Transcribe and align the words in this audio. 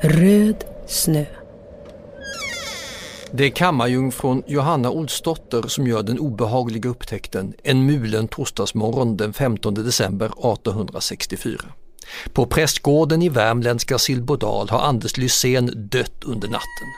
Röd 0.00 0.64
snö. 0.86 1.24
Det 3.32 3.44
är 3.44 3.50
kammarjungfrun 3.50 4.42
Johanna 4.46 4.90
Olsdotter 4.90 5.68
som 5.68 5.86
gör 5.86 6.02
den 6.02 6.18
obehagliga 6.18 6.90
upptäckten 6.90 7.54
en 7.62 7.86
mulen 7.86 8.28
torsdagsmorgon 8.28 9.16
den 9.16 9.32
15 9.32 9.74
december 9.74 10.26
1864. 10.26 11.60
På 12.32 12.46
prästgården 12.46 13.22
i 13.22 13.28
värmländska 13.28 13.98
Silbodal 13.98 14.68
har 14.70 14.80
Anders 14.80 15.16
Lysén 15.16 15.88
dött 15.90 16.24
under 16.24 16.48
natten. 16.48 16.88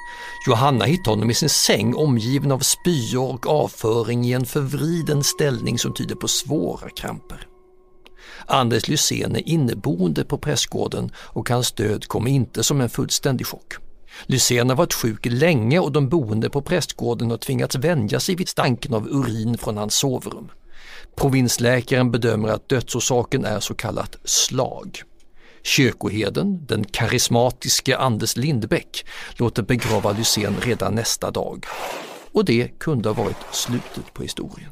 Johanna 0.47 0.85
hittar 0.85 1.11
honom 1.11 1.31
i 1.31 1.35
sin 1.35 1.49
säng 1.49 1.95
omgiven 1.95 2.53
av 2.53 2.59
spyor 2.59 3.35
och 3.35 3.47
avföring 3.47 4.25
i 4.25 4.33
en 4.33 4.47
förvriden 4.47 5.25
ställning 5.25 5.79
som 5.79 5.95
tyder 5.95 6.15
på 6.15 6.29
svåra 6.29 6.91
kramper. 6.91 7.47
Anders 8.47 8.89
Lysén 8.89 9.37
är 9.37 9.49
inneboende 9.49 10.25
på 10.25 10.39
prästgården 10.39 11.11
och 11.17 11.51
hans 11.51 11.73
död 11.73 12.07
kommer 12.09 12.31
inte 12.31 12.63
som 12.63 12.81
en 12.81 12.89
fullständig 12.89 13.47
chock. 13.47 13.75
Lysén 14.27 14.69
har 14.69 14.77
varit 14.77 14.95
sjuk 14.95 15.27
länge 15.27 15.79
och 15.79 15.93
de 15.93 16.09
boende 16.09 16.51
på 16.51 16.63
prästgården 16.63 17.31
har 17.31 17.39
tvingats 17.39 17.77
vänja 17.77 18.21
sig 18.21 18.35
vid 18.35 18.49
stanken 18.49 18.95
av 18.95 19.09
urin 19.09 19.59
från 19.59 19.77
hans 19.77 19.95
sovrum. 19.95 20.51
Provinsläkaren 21.17 22.11
bedömer 22.11 22.49
att 22.49 22.69
dödsorsaken 22.69 23.45
är 23.45 23.61
så 23.61 23.75
kallat 23.75 24.17
slag. 24.25 25.03
Kyrkoheden, 25.63 26.67
den 26.67 26.85
karismatiske 26.85 27.97
Anders 27.97 28.37
Lindbäck, 28.37 29.07
låter 29.37 29.63
begrava 29.63 30.13
Lysén 30.13 30.57
redan 30.61 30.95
nästa 30.95 31.31
dag. 31.31 31.67
Och 32.33 32.45
det 32.45 32.79
kunde 32.79 33.09
ha 33.09 33.25
varit 33.25 33.37
slutet 33.53 34.15
på 34.15 34.23
historien. 34.23 34.71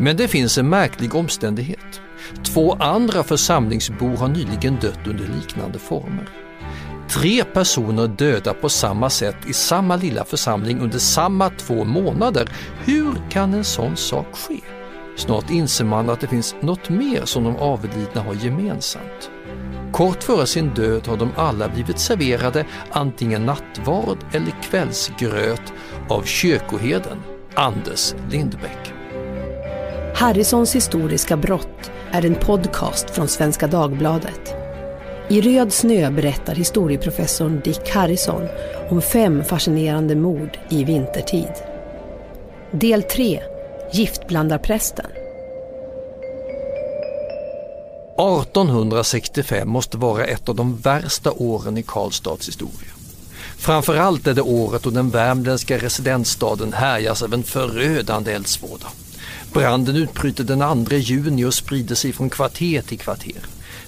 Men 0.00 0.16
det 0.16 0.28
finns 0.28 0.58
en 0.58 0.68
märklig 0.68 1.14
omständighet. 1.14 2.00
Två 2.42 2.72
andra 2.72 3.22
församlingsbor 3.22 4.16
har 4.16 4.28
nyligen 4.28 4.76
dött 4.80 5.06
under 5.06 5.24
liknande 5.36 5.78
former. 5.78 6.28
Tre 7.08 7.44
personer 7.44 8.08
döda 8.08 8.54
på 8.54 8.68
samma 8.68 9.10
sätt 9.10 9.36
i 9.46 9.52
samma 9.52 9.96
lilla 9.96 10.24
församling 10.24 10.80
under 10.80 10.98
samma 10.98 11.50
två 11.50 11.84
månader. 11.84 12.48
Hur 12.84 13.14
kan 13.30 13.54
en 13.54 13.64
sån 13.64 13.96
sak 13.96 14.26
ske? 14.32 14.60
Snart 15.16 15.50
inser 15.50 15.84
man 15.84 16.10
att 16.10 16.20
det 16.20 16.26
finns 16.26 16.54
något 16.60 16.88
mer 16.88 17.24
som 17.24 17.44
de 17.44 17.56
avlidna 17.56 18.22
har 18.22 18.34
gemensamt. 18.34 19.30
Kort 19.92 20.22
före 20.22 20.46
sin 20.46 20.68
död 20.74 21.06
har 21.06 21.16
de 21.16 21.30
alla 21.36 21.68
blivit 21.68 21.98
serverade 21.98 22.66
antingen 22.90 23.46
nattvard 23.46 24.18
eller 24.32 24.62
kvällsgröt 24.62 25.72
av 26.08 26.22
kyrkoherden 26.22 27.18
Anders 27.54 28.14
Lindbäck. 28.30 28.99
Harrisons 30.20 30.74
historiska 30.74 31.36
brott 31.36 31.90
är 32.10 32.24
en 32.24 32.34
podcast 32.34 33.10
från 33.10 33.28
Svenska 33.28 33.66
Dagbladet. 33.66 34.54
I 35.28 35.40
Röd 35.40 35.72
snö 35.72 36.10
berättar 36.10 36.54
historieprofessorn 36.54 37.60
Dick 37.64 37.90
Harrison 37.90 38.48
om 38.90 39.02
fem 39.02 39.44
fascinerande 39.44 40.16
mord 40.16 40.58
i 40.70 40.84
vintertid. 40.84 41.52
Del 42.72 43.02
3 43.02 43.42
Giftblandarprästen 43.92 45.06
1865 48.18 49.68
måste 49.68 49.96
vara 49.96 50.24
ett 50.24 50.48
av 50.48 50.54
de 50.54 50.76
värsta 50.76 51.32
åren 51.32 51.78
i 51.78 51.82
Karlstads 51.82 52.48
historia. 52.48 52.90
Framförallt 53.56 54.26
är 54.26 54.34
det 54.34 54.42
året 54.42 54.82
då 54.82 54.90
den 54.90 55.10
värmländska 55.10 55.78
residensstaden 55.78 56.72
härjas 56.72 57.22
av 57.22 57.34
en 57.34 57.42
förödande 57.42 58.32
eldsvåda. 58.32 58.86
Branden 59.52 59.96
utbryter 59.96 60.44
den 60.44 60.86
2 60.86 60.96
juni 60.96 61.44
och 61.44 61.54
sprider 61.54 61.94
sig 61.94 62.12
från 62.12 62.30
kvarter 62.30 62.82
till 62.82 62.98
kvarter. 62.98 63.46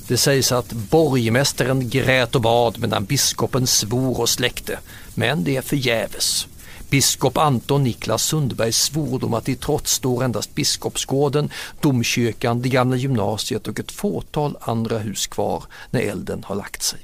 Det 0.09 0.17
sägs 0.17 0.53
att 0.53 0.73
borgmästaren 0.73 1.89
grät 1.89 2.35
och 2.35 2.41
bad 2.41 2.79
medan 2.79 3.05
biskopen 3.05 3.67
svor 3.67 4.21
och 4.21 4.29
släckte, 4.29 4.79
men 5.15 5.45
det 5.45 5.57
är 5.57 5.63
förgäves. 5.63 6.47
Biskop 6.91 7.39
Anton 7.39 7.85
Niklas 7.85 8.23
Sundbergs 8.23 8.83
svordom 8.83 9.35
att 9.35 9.49
i 9.49 9.57
trots 9.57 9.93
står 9.93 10.25
endast 10.25 10.55
Biskopsgården, 10.55 11.51
domkyrkan, 11.81 12.63
det 12.63 12.69
gamla 12.69 12.97
gymnasiet 12.97 13.69
och 13.69 13.81
ett 13.81 13.93
fåtal 13.93 14.57
andra 14.61 14.99
hus 14.99 15.27
kvar 15.27 15.65
när 15.91 16.01
elden 16.01 16.45
har 16.45 16.55
lagt 16.55 16.83
sig. 16.83 17.01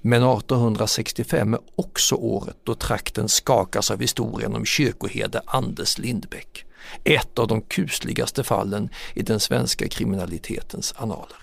Men 0.00 0.22
1865 0.22 1.54
är 1.54 1.60
också 1.76 2.14
året 2.14 2.56
då 2.64 2.74
trakten 2.74 3.28
skakas 3.28 3.90
av 3.90 4.00
historien 4.00 4.54
om 4.54 4.64
kyrkoherde 4.64 5.40
Anders 5.46 5.98
Lindbäck. 5.98 6.64
Ett 7.04 7.38
av 7.38 7.48
de 7.48 7.60
kusligaste 7.60 8.44
fallen 8.44 8.88
i 9.14 9.22
den 9.22 9.40
svenska 9.40 9.88
kriminalitetens 9.88 10.94
annaler. 10.96 11.36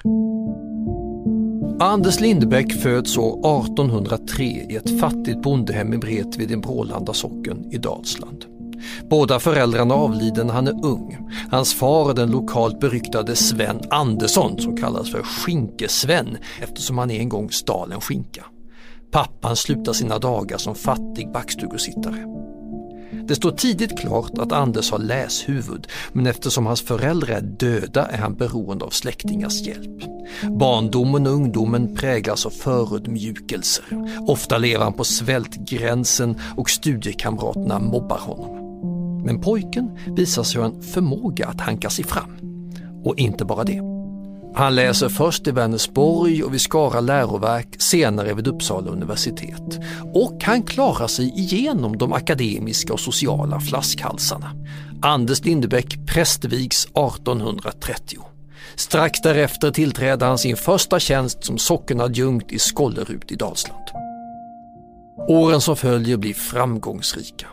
Anders 1.80 2.20
Lindbäck 2.20 2.74
föds 2.74 3.18
år 3.18 3.40
1803 3.40 4.44
i 4.44 4.76
ett 4.76 5.00
fattigt 5.00 5.42
bondehem 5.42 5.94
i 5.94 5.98
Bredvid 5.98 6.52
i 6.52 6.58
Brålanda 6.58 7.14
socken 7.14 7.72
i 7.72 7.78
Dalsland. 7.78 8.46
Båda 9.10 9.40
föräldrarna 9.40 9.94
avlider 9.94 10.44
när 10.44 10.54
han 10.54 10.68
är 10.68 10.86
ung. 10.86 11.18
Hans 11.52 11.74
far 11.74 12.10
är 12.10 12.14
den 12.14 12.32
lokalt 12.32 12.80
beryktade 12.80 13.36
Sven 13.36 13.82
Andersson 13.90 14.60
som 14.60 14.78
kallas 14.78 15.12
för 15.12 15.24
Skinkesven 15.24 16.38
eftersom 16.62 16.98
han 16.98 17.12
en 17.12 17.30
gång 17.30 17.52
stal 17.52 17.92
en 17.92 18.02
skinka. 18.02 18.46
Pappan 19.12 19.56
slutar 19.56 19.94
sina 19.94 20.20
dagar 20.20 20.58
som 20.58 20.76
fattig 20.76 21.32
backstugusittare. 21.32 22.26
Det 23.28 23.36
står 23.36 23.52
tidigt 23.52 24.00
klart 24.00 24.38
att 24.38 24.52
Anders 24.52 24.92
har 24.92 25.00
läshuvud 25.00 25.88
men 26.12 26.28
eftersom 26.28 26.66
hans 26.66 26.82
föräldrar 26.82 27.36
är 27.36 27.42
döda 27.42 28.08
är 28.08 28.18
han 28.18 28.36
beroende 28.36 28.86
av 28.86 28.90
släktingars 28.90 29.62
hjälp. 29.62 30.04
Barndomen 30.60 31.28
och 31.28 31.34
ungdomen 31.34 31.96
präglas 31.96 32.46
av 32.46 32.50
förödmjukelser. 32.50 33.86
Ofta 34.28 34.58
lever 34.58 34.84
han 34.84 34.94
på 34.94 35.04
svältgränsen 35.04 36.40
och 36.58 36.70
studiekamraterna 36.70 37.80
mobbar 37.80 38.20
honom. 38.20 38.68
Men 39.26 39.42
pojken 39.42 39.98
visar 40.18 40.44
sig 40.44 40.62
ha 40.62 40.68
en 40.68 40.82
förmåga 40.82 41.48
att 41.48 41.62
hanka 41.62 41.90
sig 41.90 42.06
fram. 42.06 42.38
Och 43.04 43.18
inte 43.18 43.46
bara 43.46 43.64
det. 43.64 43.97
Han 44.58 44.76
läser 44.76 45.10
först 45.10 45.48
i 45.48 45.52
Vänersborg 45.52 46.44
och 46.44 46.54
vid 46.54 46.62
Skara 46.62 47.00
läroverk, 47.00 47.82
senare 47.82 48.34
vid 48.34 48.48
Uppsala 48.48 48.92
universitet. 48.92 49.80
Och 50.14 50.44
han 50.44 50.64
klarar 50.64 51.08
sig 51.08 51.40
igenom 51.40 51.98
de 51.98 52.14
akademiska 52.14 52.94
och 52.94 53.00
sociala 53.00 53.60
flaskhalsarna. 53.60 54.52
Anders 55.02 55.46
Lindebäck 55.46 56.08
prästvigs 56.08 56.86
1830. 56.86 58.20
Strax 58.76 59.22
därefter 59.22 59.72
tillträder 59.72 60.28
han 60.28 60.38
sin 60.38 60.58
första 60.58 61.00
tjänst 61.00 61.44
som 61.44 61.58
sockenadjunkt 61.58 62.52
i 62.52 62.60
Skållerud 62.60 63.32
i 63.32 63.36
Dalsland. 63.36 63.84
Åren 65.28 65.62
som 65.62 65.76
följer 65.76 66.18
blir 66.18 66.34
framgångsrika. 66.34 67.48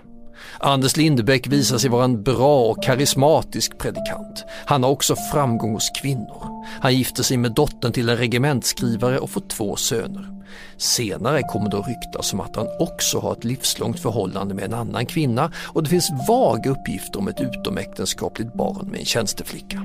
Anders 0.59 0.97
Lindebäck 0.97 1.47
visar 1.47 1.78
sig 1.78 1.91
vara 1.91 2.05
en 2.05 2.22
bra 2.22 2.65
och 2.65 2.82
karismatisk 2.82 3.78
predikant. 3.78 4.44
Han 4.66 4.82
har 4.82 4.91
också 4.91 5.16
framgång 5.32 5.72
hos 5.72 5.91
kvinnor. 6.03 6.65
Han 6.81 6.94
gifter 6.94 7.22
sig 7.22 7.37
med 7.37 7.53
dottern 7.53 7.93
till 7.93 8.09
en 8.09 8.16
regementsskrivare 8.16 9.19
och 9.19 9.31
får 9.31 9.41
två 9.41 9.77
söner. 9.77 10.34
Senare 10.77 11.43
kommer 11.43 11.71
det 11.71 11.78
att 11.78 11.88
ryktas 11.88 12.33
om 12.33 12.41
att 12.41 12.56
han 12.56 12.69
också 12.78 13.19
har 13.19 13.33
ett 13.33 13.44
livslångt 13.44 14.00
förhållande 14.00 14.54
med 14.54 14.65
en 14.65 14.75
annan 14.75 15.06
kvinna 15.06 15.53
och 15.56 15.83
det 15.83 15.91
finns 15.91 16.10
vaga 16.28 16.71
uppgifter 16.71 17.19
om 17.19 17.28
ett 17.28 17.41
utomäktenskapligt 17.41 18.54
barn 18.54 18.88
med 18.91 19.00
en 19.00 19.06
tjänsteflicka. 19.06 19.83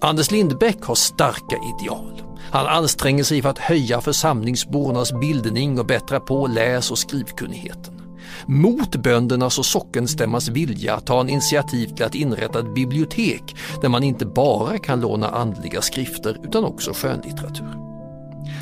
Anders 0.00 0.30
Lindbäck 0.30 0.82
har 0.82 0.94
starka 0.94 1.56
ideal. 1.56 2.22
Han 2.50 2.66
anstränger 2.66 3.24
sig 3.24 3.42
för 3.42 3.48
att 3.48 3.58
höja 3.58 4.00
församlingsbornas 4.00 5.12
bildning 5.12 5.78
och 5.78 5.86
bättra 5.86 6.20
på 6.20 6.46
läs 6.46 6.90
och 6.90 6.98
skrivkunnigheten. 6.98 8.01
Mot 8.46 8.96
böndernas 8.96 9.58
och 9.58 9.66
sockenstämmans 9.66 10.48
vilja 10.48 11.00
tar 11.00 11.16
han 11.16 11.28
initiativ 11.28 11.86
till 11.86 12.04
att 12.04 12.14
inrätta 12.14 12.58
ett 12.58 12.74
bibliotek 12.74 13.56
där 13.82 13.88
man 13.88 14.02
inte 14.02 14.26
bara 14.26 14.78
kan 14.78 15.00
låna 15.00 15.28
andliga 15.28 15.82
skrifter 15.82 16.36
utan 16.44 16.64
också 16.64 16.92
skönlitteratur. 16.94 17.92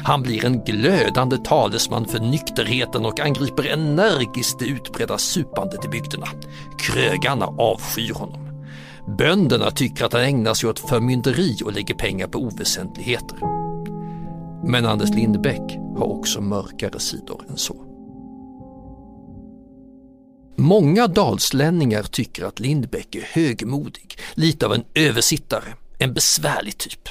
Han 0.05 0.23
blir 0.23 0.45
en 0.45 0.65
glödande 0.65 1.37
talesman 1.37 2.05
för 2.05 2.19
nykterheten 2.19 3.07
och 3.07 3.21
angriper 3.21 3.67
energiskt 3.67 4.59
det 4.59 4.65
utbredda 4.65 5.19
supandet 5.19 5.85
i 5.85 5.89
bygderna. 5.89 6.27
Krögarna 6.79 7.47
avskyr 7.47 8.15
honom. 8.15 8.65
Bönderna 9.19 9.71
tycker 9.71 10.05
att 10.05 10.13
han 10.13 10.23
ägnar 10.23 10.55
sig 10.55 10.71
åt 10.71 10.79
förmynderi 10.79 11.57
och 11.65 11.73
lägger 11.73 11.95
pengar 11.95 12.27
på 12.27 12.39
oväsentligheter. 12.39 13.39
Men 14.65 14.87
Anders 14.87 15.11
Lindbäck 15.11 15.79
har 15.99 16.13
också 16.13 16.41
mörkare 16.41 17.01
sidor 17.01 17.45
än 17.49 17.57
så. 17.57 17.90
Många 20.71 21.07
dalslänningar 21.07 22.03
tycker 22.03 22.45
att 22.45 22.61
Lindbäck 22.61 23.15
är 23.15 23.29
högmodig, 23.33 24.19
lite 24.35 24.67
av 24.67 24.73
en 24.73 24.85
översittare, 24.95 25.75
en 25.99 26.15
besvärlig 26.15 26.79
typ. 26.79 27.09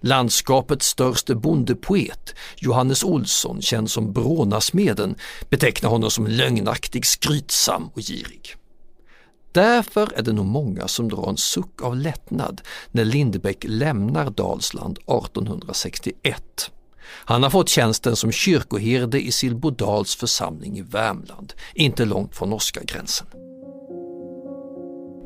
Landskapets 0.00 0.86
störste 0.86 1.34
bondepoet, 1.34 2.34
Johannes 2.56 3.04
Olsson, 3.04 3.62
känd 3.62 3.90
som 3.90 4.12
Brånasmeden, 4.12 5.14
betecknar 5.48 5.90
honom 5.90 6.10
som 6.10 6.26
lögnaktig, 6.26 7.06
skrytsam 7.06 7.90
och 7.94 8.00
girig. 8.00 8.54
Därför 9.52 10.12
är 10.18 10.22
det 10.22 10.32
nog 10.32 10.46
många 10.46 10.88
som 10.88 11.08
drar 11.08 11.28
en 11.28 11.36
suck 11.36 11.82
av 11.82 11.96
lättnad 11.96 12.60
när 12.90 13.04
Lindbäck 13.04 13.64
lämnar 13.68 14.30
Dalsland 14.30 14.98
1861. 14.98 16.70
Han 17.24 17.42
har 17.42 17.50
fått 17.50 17.68
tjänsten 17.68 18.16
som 18.16 18.32
kyrkoherde 18.32 19.20
i 19.20 19.32
Silbodals 19.32 20.16
församling 20.16 20.78
i 20.78 20.82
Värmland, 20.82 21.52
inte 21.74 22.04
långt 22.04 22.36
från 22.36 22.50
norska 22.50 22.80
gränsen. 22.84 23.26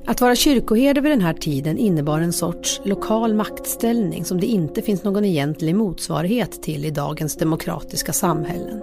Att 0.07 0.21
vara 0.21 0.37
kyrkoherde 0.37 1.01
vid 1.01 1.13
den 1.13 1.21
här 1.21 1.35
tiden 1.35 1.79
innebar 1.79 2.21
en 2.21 2.33
sorts 2.33 2.81
lokal 2.85 3.35
maktställning 3.35 4.25
som 4.25 4.41
det 4.41 4.47
inte 4.47 4.83
finns 4.83 5.05
någon 5.05 5.25
egentlig 5.25 5.75
motsvarighet 5.75 6.63
till 6.63 6.85
i 6.85 6.91
dagens 6.91 7.37
demokratiska 7.37 8.13
samhällen. 8.13 8.81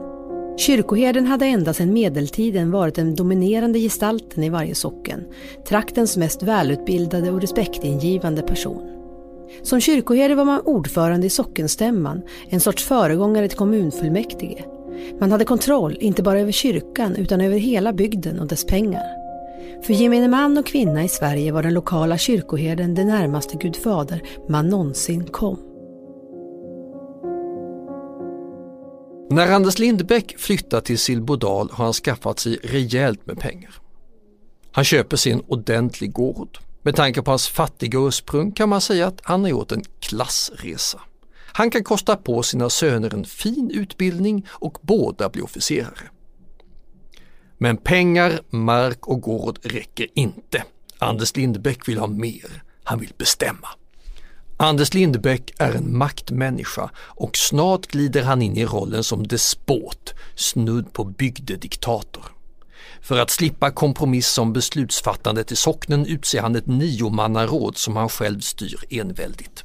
Kyrkoherden 0.58 1.28
hade 1.28 1.46
ända 1.46 1.74
sedan 1.74 1.94
medeltiden 1.94 2.72
varit 2.72 2.96
den 2.96 3.16
dominerande 3.16 3.80
gestalten 3.80 4.44
i 4.44 4.50
varje 4.50 4.76
socken, 4.76 5.24
traktens 5.68 6.18
mest 6.18 6.44
välutbildade 6.44 7.32
och 7.32 7.42
respektingivande 7.42 8.42
person. 8.42 9.01
Som 9.64 9.82
kyrkoherde 9.82 10.36
var 10.36 10.46
man 10.46 10.62
ordförande 10.62 11.28
i 11.28 11.30
sockenstämman, 11.30 12.22
en 12.50 12.60
sorts 12.60 12.84
föregångare 12.84 13.48
till 13.48 13.58
kommunfullmäktige. 13.58 14.66
Man 15.20 15.32
hade 15.32 15.46
kontroll, 15.46 15.98
inte 16.00 16.24
bara 16.24 16.40
över 16.40 16.52
kyrkan, 16.52 17.16
utan 17.16 17.42
över 17.42 17.58
hela 17.58 17.94
bygden 17.94 18.40
och 18.40 18.48
dess 18.48 18.66
pengar. 18.66 19.22
För 19.84 19.94
gemene 19.94 20.28
man 20.28 20.58
och 20.58 20.66
kvinna 20.66 21.04
i 21.04 21.08
Sverige 21.08 21.52
var 21.52 21.64
den 21.64 21.74
lokala 21.74 22.18
kyrkoherden 22.18 22.96
det 22.96 23.06
närmaste 23.06 23.58
Gud 23.58 23.76
fader 23.76 24.22
man 24.50 24.70
någonsin 24.70 25.24
kom. 25.24 25.60
När 29.30 29.52
Anders 29.52 29.80
Lindbäck 29.80 30.38
flyttar 30.38 30.82
till 30.82 31.00
Silbodal 31.00 31.70
har 31.72 31.84
han 31.86 31.94
skaffat 31.94 32.40
sig 32.40 32.60
rejält 32.64 33.26
med 33.28 33.40
pengar. 33.40 33.74
Han 34.72 34.84
köper 34.84 35.18
sig 35.18 35.32
en 35.32 35.44
ordentlig 35.48 36.12
gård. 36.14 36.58
Med 36.84 36.96
tanke 36.96 37.22
på 37.22 37.32
hans 37.32 37.48
fattiga 37.48 38.00
ursprung 38.00 38.52
kan 38.52 38.70
man 38.70 38.82
säga 38.82 39.08
att 39.08 39.22
han 39.24 39.42
har 39.42 39.50
gjort 39.50 39.72
en 39.72 39.84
klassresa. 40.00 41.02
Han 41.54 41.72
kan 41.72 41.84
kosta 41.84 42.16
på 42.16 42.44
sina 42.44 42.70
söner 42.70 43.14
en 43.14 43.26
fin 43.26 43.72
utbildning 43.74 44.48
och 44.50 44.78
båda 44.82 45.30
blir 45.30 45.44
officerare. 45.44 46.10
Men 47.58 47.78
pengar, 47.78 48.42
mark 48.50 49.08
och 49.08 49.22
gård 49.22 49.60
räcker 49.64 50.08
inte. 50.14 50.64
Anders 50.98 51.36
Lindbäck 51.36 51.88
vill 51.88 51.98
ha 51.98 52.08
mer. 52.08 52.64
Han 52.84 53.00
vill 53.00 53.14
bestämma. 53.18 53.68
Anders 54.58 54.94
Lindbäck 54.94 55.54
är 55.60 55.72
en 55.72 55.98
maktmänniska 55.98 56.90
och 56.98 57.38
snart 57.38 57.88
glider 57.88 58.24
han 58.24 58.42
in 58.42 58.58
i 58.58 58.66
rollen 58.66 59.04
som 59.04 59.28
despot, 59.28 60.14
snudd 60.36 60.94
på 60.94 61.04
bygdediktator. 61.04 62.26
För 63.02 63.20
att 63.20 63.30
slippa 63.30 63.72
kompromiss 63.72 64.38
om 64.38 64.54
beslutsfattandet 64.54 65.52
i 65.52 65.56
socknen 65.56 66.06
utser 66.06 66.42
han 66.42 66.56
ett 66.56 66.68
niomannaråd 66.68 67.78
som 67.78 67.96
han 67.96 68.10
själv 68.10 68.40
styr 68.40 68.80
enväldigt. 68.90 69.64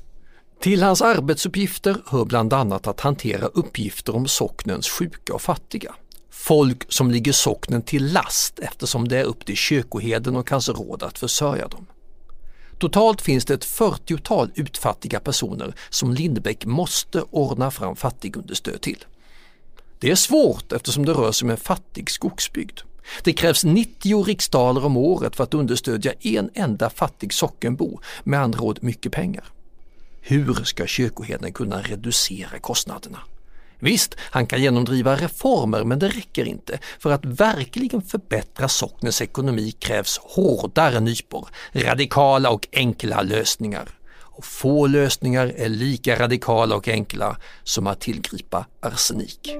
Till 0.61 0.83
hans 0.83 1.03
arbetsuppgifter 1.03 1.97
hör 2.07 2.25
bland 2.25 2.53
annat 2.53 2.87
att 2.87 3.01
hantera 3.01 3.47
uppgifter 3.47 4.17
om 4.17 4.29
socknens 4.29 4.89
sjuka 4.89 5.35
och 5.35 5.43
fattiga. 5.43 5.95
Folk 6.31 6.93
som 6.93 7.11
ligger 7.11 7.33
socknen 7.33 7.83
till 7.83 8.13
last 8.13 8.59
eftersom 8.59 9.09
det 9.09 9.19
är 9.19 9.25
upp 9.25 9.47
till 9.47 9.57
kyrkoherden 9.57 10.37
och 10.37 10.51
hans 10.51 10.69
råd 10.69 11.03
att 11.03 11.19
försörja 11.19 11.69
dem. 11.69 11.87
Totalt 12.79 13.23
finns 13.23 13.45
det 13.45 13.55
ett 13.55 13.67
40-tal 13.67 14.51
utfattiga 14.55 15.21
personer 15.21 15.75
som 15.91 16.13
Lindbäck 16.13 16.65
måste 16.65 17.23
ordna 17.31 17.71
fram 17.71 17.97
fattigunderstöd 17.97 18.81
till. 18.81 19.05
Det 19.99 20.11
är 20.11 20.15
svårt 20.15 20.73
eftersom 20.73 21.07
det 21.07 21.13
rör 21.13 21.33
sig 21.33 21.47
om 21.47 21.51
en 21.51 21.57
fattig 21.57 22.11
skogsbygd. 22.11 22.81
Det 23.23 23.33
krävs 23.33 23.65
90 23.65 24.25
riksdaler 24.25 24.85
om 24.85 24.97
året 24.97 25.37
för 25.37 25.45
att 25.45 25.55
understödja 25.55 26.13
en 26.21 26.51
enda 26.55 26.91
fattig 26.91 27.33
sockenbo, 27.33 28.01
med 28.25 28.41
andra 28.41 28.61
ord 28.61 28.79
mycket 28.83 29.13
pengar. 29.13 29.45
Hur 30.21 30.55
ska 30.65 30.87
kyrkoherden 30.87 31.53
kunna 31.53 31.83
reducera 31.83 32.59
kostnaderna? 32.59 33.19
Visst, 33.79 34.15
han 34.19 34.47
kan 34.47 34.63
genomdriva 34.63 35.17
reformer 35.17 35.85
men 35.85 35.99
det 35.99 36.09
räcker 36.09 36.45
inte. 36.45 36.79
För 36.99 37.11
att 37.11 37.25
verkligen 37.25 38.03
förbättra 38.03 38.69
socknens 38.69 39.23
ekonomi 39.23 39.73
krävs 39.73 40.19
hårdare 40.23 41.01
nypor, 41.01 41.49
radikala 41.73 42.51
och 42.51 42.69
enkla 42.73 43.23
lösningar. 43.23 43.89
Och 44.37 44.45
få 44.45 44.87
lösningar 44.87 45.53
är 45.57 45.69
lika 45.69 46.19
radikala 46.19 46.77
och 46.77 46.89
enkla 46.89 47.37
som 47.65 47.87
att 47.87 48.01
tillgripa 48.01 48.67
arsenik. 48.81 49.57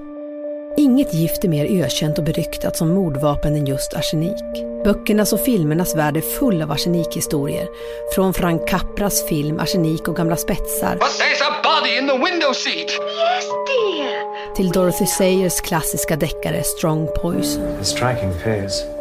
Inget 0.79 1.13
gift 1.13 1.43
är 1.43 1.49
mer 1.49 1.83
ökänt 1.83 2.17
och 2.17 2.23
beryktat 2.23 2.77
som 2.77 2.89
mordvapen 2.93 3.55
än 3.55 3.65
just 3.65 3.93
arsenik. 3.93 4.43
Böckernas 4.83 5.33
och 5.33 5.39
filmernas 5.39 5.95
värld 5.95 6.17
är 6.17 6.21
full 6.21 6.61
av 6.61 6.71
arsenikhistorier. 6.71 7.67
Från 8.15 8.33
Frank 8.33 8.69
Capras 8.69 9.27
film 9.27 9.59
Arsenik 9.59 10.07
och 10.07 10.15
gamla 10.15 10.35
spetsar. 10.35 10.93
But 10.93 11.01
there's 11.01 11.43
a 11.49 11.53
body 11.63 11.97
in 11.97 12.07
the 12.07 12.31
window 12.31 12.53
seat! 12.53 12.89
Yes, 12.89 13.45
dear! 13.67 14.55
Till 14.55 14.69
Dorothy 14.69 15.05
Sayers 15.05 15.61
klassiska 15.61 16.15
deckare 16.15 16.63
Strong 16.63 17.07
Poison. 17.21 17.63
A 17.81 17.83
striking 17.83 18.33
face. 18.33 18.96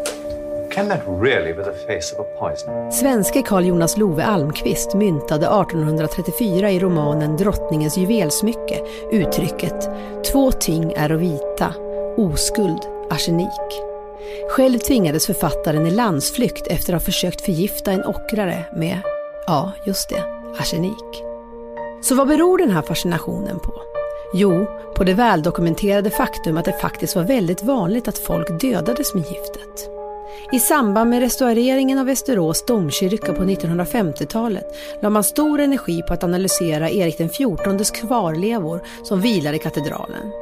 Can 0.76 0.88
that 0.88 1.00
really 1.06 1.54
be 1.54 1.62
the 1.62 1.72
face 1.72 2.12
of 2.12 2.20
a 2.20 2.38
poison? 2.38 2.92
Svenske 2.92 3.42
Carl 3.42 3.64
Jonas 3.64 3.96
Love 3.96 4.24
Almqvist 4.24 4.94
myntade 4.94 5.46
1834 5.46 6.70
i 6.70 6.78
romanen 6.78 7.36
Drottningens 7.36 7.96
juvelsmycke 7.96 8.80
uttrycket 9.12 9.90
Två 10.32 10.52
ting 10.52 10.92
är 10.92 11.10
att 11.10 11.20
vita, 11.20 11.74
oskuld, 12.16 12.80
arsenik. 13.10 13.82
Själv 14.50 14.78
tvingades 14.78 15.26
författaren 15.26 15.86
i 15.86 15.90
landsflykt 15.90 16.66
efter 16.66 16.94
att 16.94 17.02
ha 17.02 17.06
försökt 17.06 17.40
förgifta 17.40 17.92
en 17.92 18.04
ockrare 18.04 18.64
med, 18.72 18.98
ja 19.46 19.72
just 19.84 20.08
det, 20.08 20.22
arsenik. 20.60 21.22
Så 22.02 22.14
vad 22.14 22.28
beror 22.28 22.58
den 22.58 22.70
här 22.70 22.82
fascinationen 22.82 23.58
på? 23.58 23.72
Jo, 24.34 24.66
på 24.94 25.04
det 25.04 25.14
väldokumenterade 25.14 26.10
faktum 26.10 26.56
att 26.56 26.64
det 26.64 26.80
faktiskt 26.80 27.16
var 27.16 27.22
väldigt 27.22 27.62
vanligt 27.62 28.08
att 28.08 28.18
folk 28.18 28.60
dödades 28.60 29.14
med 29.14 29.22
giftet. 29.22 29.95
I 30.52 30.58
samband 30.58 31.10
med 31.10 31.20
restaureringen 31.20 31.98
av 31.98 32.06
Västerås 32.06 32.66
domkyrka 32.66 33.32
på 33.32 33.42
1950-talet 33.42 34.76
la 35.02 35.10
man 35.10 35.24
stor 35.24 35.60
energi 35.60 36.02
på 36.02 36.14
att 36.14 36.24
analysera 36.24 36.90
Erik 36.90 37.16
XIVs 37.18 37.90
kvarlevor 37.90 38.82
som 39.02 39.20
vilar 39.20 39.52
i 39.52 39.58
katedralen. 39.58 40.32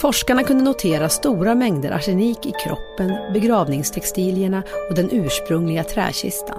Forskarna 0.00 0.44
kunde 0.44 0.64
notera 0.64 1.08
stora 1.08 1.54
mängder 1.54 1.90
arsenik 1.90 2.46
i 2.46 2.52
kroppen, 2.64 3.32
begravningstextilierna 3.32 4.62
och 4.90 4.96
den 4.96 5.08
ursprungliga 5.12 5.84
träkistan. 5.84 6.58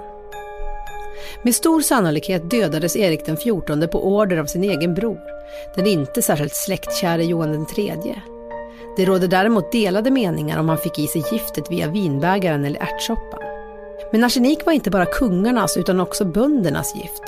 Med 1.42 1.54
stor 1.54 1.80
sannolikhet 1.80 2.50
dödades 2.50 2.96
Erik 2.96 3.20
XIV 3.24 3.86
på 3.86 4.06
order 4.06 4.36
av 4.36 4.46
sin 4.46 4.64
egen 4.64 4.94
bror, 4.94 5.20
den 5.74 5.86
inte 5.86 6.22
särskilt 6.22 6.54
släktkäre 6.54 7.24
Johan 7.24 7.66
III. 7.76 8.14
Det 8.96 9.04
råder 9.04 9.28
däremot 9.28 9.72
delade 9.72 10.10
meningar 10.10 10.58
om 10.58 10.68
han 10.68 10.78
fick 10.78 10.98
i 10.98 11.06
sig 11.06 11.24
giftet 11.32 11.70
via 11.70 11.88
vinbägaren 11.88 12.64
eller 12.64 12.80
ärtsoppan. 12.80 13.40
Men 14.12 14.24
arsenik 14.24 14.66
var 14.66 14.72
inte 14.72 14.90
bara 14.90 15.06
kungarnas 15.06 15.76
utan 15.76 16.00
också 16.00 16.24
böndernas 16.24 16.94
gift. 16.94 17.22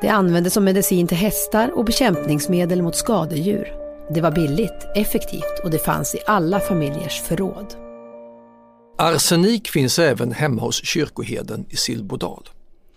Det 0.00 0.08
användes 0.08 0.54
som 0.54 0.64
medicin 0.64 1.06
till 1.06 1.16
hästar 1.16 1.70
och 1.74 1.84
bekämpningsmedel 1.84 2.82
mot 2.82 2.96
skadedjur. 2.96 3.72
Det 4.14 4.20
var 4.20 4.30
billigt, 4.30 4.86
effektivt 4.96 5.60
och 5.64 5.70
det 5.70 5.78
fanns 5.78 6.14
i 6.14 6.18
alla 6.26 6.60
familjers 6.60 7.20
förråd. 7.20 7.74
Arsenik 8.98 9.68
finns 9.68 9.98
även 9.98 10.32
hemma 10.32 10.62
hos 10.62 10.84
kyrkoherden 10.84 11.66
i 11.68 11.76
Silbodal. 11.76 12.48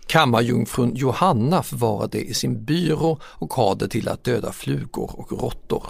Kammarjungfrun 0.06 0.92
Johanna 0.94 1.62
förvarar 1.62 2.08
det 2.08 2.20
i 2.20 2.34
sin 2.34 2.64
byrå 2.64 3.18
och 3.22 3.54
har 3.54 3.74
det 3.74 3.88
till 3.88 4.08
att 4.08 4.24
döda 4.24 4.52
flugor 4.52 5.10
och 5.16 5.32
råttor. 5.32 5.86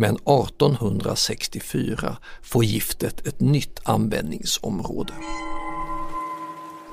Men 0.00 0.16
1864 0.16 2.16
får 2.42 2.64
giftet 2.64 3.26
ett 3.26 3.40
nytt 3.40 3.80
användningsområde. 3.82 5.12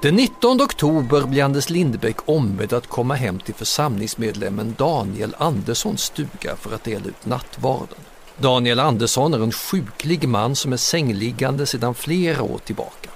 Den 0.02 0.16
19 0.16 0.62
oktober 0.62 1.22
blir 1.22 1.44
Anders 1.44 1.70
Lindbäck 1.70 2.16
ombedd 2.26 2.74
att 2.74 2.88
komma 2.88 3.16
hem 3.16 3.40
till 3.40 3.54
församlingsmedlemmen 3.54 4.76
Daniel 4.78 5.36
Anderssons 5.38 6.02
stuga 6.02 6.56
för 6.56 6.76
att 6.76 6.84
dela 6.84 7.06
ut 7.06 7.26
nattvarden. 7.26 7.98
Daniel 8.38 8.80
Andersson 8.80 9.34
är 9.34 9.44
en 9.44 9.52
sjuklig 9.52 10.28
man 10.28 10.56
som 10.56 10.74
är 10.74 10.78
sängliggande 10.78 11.66
sedan 11.66 11.96
flera 11.96 12.44
år 12.44 12.58
tillbaka. 12.58 13.10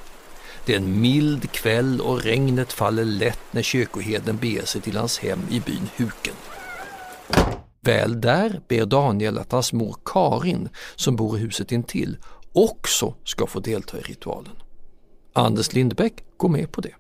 Det 0.66 0.74
är 0.74 0.78
en 0.78 1.02
mild 1.02 1.52
kväll 1.52 2.02
och 2.02 2.22
regnet 2.22 2.74
faller 2.74 3.06
lätt 3.06 3.42
när 3.52 3.62
kyrkoherden 3.62 4.38
beger 4.38 4.66
sig 4.66 4.82
till 4.82 4.98
hans 4.98 5.20
hem 5.20 5.42
i 5.50 5.60
byn 5.60 5.90
Huken. 5.98 6.36
Väl 7.90 8.22
där 8.22 8.62
ber 8.68 8.86
Daniel 8.86 9.38
att 9.38 9.52
hans 9.52 9.74
mor 9.74 9.96
Karin, 10.06 10.70
som 10.96 11.16
bor 11.16 11.38
i 11.38 11.40
huset 11.40 11.72
intill, 11.72 12.18
också 12.54 13.14
ska 13.24 13.48
få 13.48 13.60
delta 13.60 13.98
i 13.98 14.02
ritualen. 14.02 14.56
Anders 15.34 15.74
Lindbäck 15.74 16.14
går 16.38 16.50
med 16.50 16.72
på 16.72 16.82
det. 16.82 16.94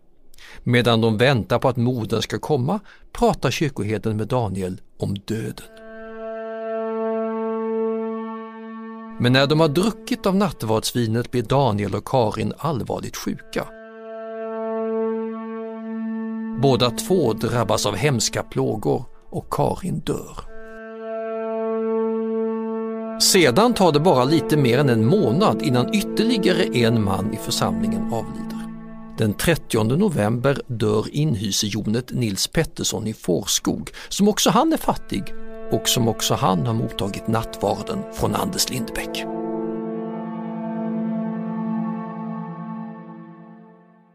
Medan 0.63 1.01
de 1.01 1.17
väntar 1.17 1.59
på 1.59 1.67
att 1.67 1.77
modern 1.77 2.21
ska 2.21 2.39
komma 2.39 2.79
pratar 3.11 3.51
kyrkoherden 3.51 4.17
med 4.17 4.27
Daniel 4.27 4.81
om 4.97 5.15
döden. 5.25 5.65
Men 9.19 9.33
när 9.33 9.47
de 9.47 9.59
har 9.59 9.67
druckit 9.67 10.25
av 10.25 10.35
nattvardsvinet 10.35 11.31
blir 11.31 11.43
Daniel 11.43 11.95
och 11.95 12.07
Karin 12.07 12.53
allvarligt 12.57 13.17
sjuka. 13.17 13.67
Båda 16.61 16.89
två 16.89 17.33
drabbas 17.33 17.85
av 17.85 17.95
hemska 17.95 18.43
plågor 18.43 19.05
och 19.29 19.53
Karin 19.53 19.99
dör. 19.99 20.48
Sedan 23.19 23.73
tar 23.73 23.91
det 23.91 23.99
bara 23.99 24.23
lite 24.23 24.57
mer 24.57 24.77
än 24.77 24.89
en 24.89 25.05
månad 25.05 25.61
innan 25.61 25.95
ytterligare 25.95 26.63
en 26.63 27.03
man 27.03 27.33
i 27.33 27.37
församlingen 27.37 28.13
avlider. 28.13 28.59
Den 29.17 29.33
30 29.33 29.83
november 29.83 30.61
dör 30.67 31.05
inhysejonet 31.11 32.11
Nils 32.11 32.47
Pettersson 32.47 33.07
i 33.07 33.13
Fårskog 33.13 33.91
som 34.09 34.27
också 34.27 34.49
han 34.49 34.73
är 34.73 34.77
fattig 34.77 35.33
och 35.71 35.89
som 35.89 36.07
också 36.07 36.33
han 36.33 36.65
har 36.67 36.73
mottagit 36.73 37.27
nattvarden 37.27 38.03
från 38.13 38.35
Anders 38.35 38.69
Lindbäck. 38.69 39.25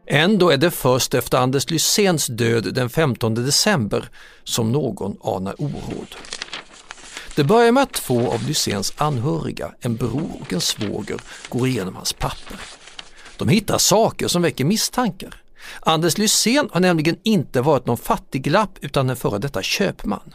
Ändå 0.07 0.49
är 0.49 0.57
det 0.57 0.71
först 0.71 1.13
efter 1.13 1.37
Anders 1.37 1.69
Lyséns 1.69 2.27
död 2.27 2.73
den 2.73 2.89
15 2.89 3.35
december 3.35 4.09
som 4.43 4.71
någon 4.71 5.17
anar 5.23 5.61
oråd. 5.61 6.15
Det 7.35 7.43
börjar 7.43 7.71
med 7.71 7.83
att 7.83 7.93
två 7.93 8.31
av 8.31 8.47
Lyséns 8.47 8.93
anhöriga, 8.97 9.71
en 9.81 9.95
bror 9.95 10.31
och 10.41 10.53
en 10.53 10.61
svåger, 10.61 11.19
går 11.49 11.67
igenom 11.67 11.95
hans 11.95 12.13
papper. 12.13 12.59
De 13.37 13.49
hittar 13.49 13.77
saker 13.77 14.27
som 14.27 14.41
väcker 14.41 14.65
misstankar. 14.65 15.41
Anders 15.79 16.17
Lysén 16.17 16.69
har 16.71 16.79
nämligen 16.79 17.17
inte 17.23 17.61
varit 17.61 17.85
någon 17.85 17.97
fattiglapp 17.97 18.77
utan 18.81 19.09
en 19.09 19.15
före 19.15 19.39
detta 19.39 19.61
köpman. 19.61 20.33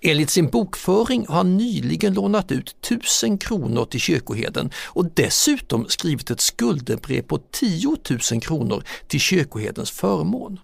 Enligt 0.00 0.30
sin 0.30 0.46
bokföring 0.46 1.26
har 1.28 1.36
han 1.36 1.56
nyligen 1.56 2.14
lånat 2.14 2.52
ut 2.52 2.76
1000 2.80 3.38
kronor 3.38 3.84
till 3.84 4.00
kyrkoheden 4.00 4.70
och 4.84 5.06
dessutom 5.14 5.86
skrivit 5.88 6.30
ett 6.30 6.40
skuldebrev 6.40 7.22
på 7.22 7.38
10 7.38 7.96
000 8.32 8.40
kronor 8.40 8.84
till 9.08 9.20
kyrkohedens 9.20 9.90
förmån. 9.90 10.60